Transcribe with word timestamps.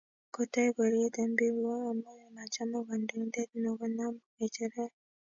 Ko 0.33 0.41
tai 0.53 0.67
boriet 0.75 1.15
eng 1.21 1.33
biik 1.37 1.57
amu 1.73 2.13
macham 2.35 2.69
kandoindet 2.87 3.49
no 3.61 3.69
konam 3.79 4.15
ngecheret 4.37 4.93